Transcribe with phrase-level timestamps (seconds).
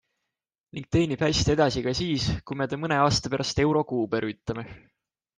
[0.77, 4.65] Ning teenib hästi edasi ka siis, kui me ta mõne aasta pärast euro kuube rüütame.